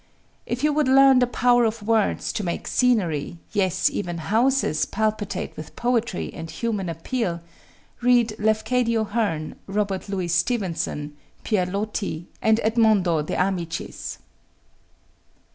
[0.47, 5.55] If you would learn the power of words to make scenery, yes, even houses, palpitate
[5.55, 7.39] with poetry and human appeal,
[8.01, 14.17] read Lafcadio Hearn, Robert Louis Stevenson, Pierre Loti, and Edmondo De Amicis.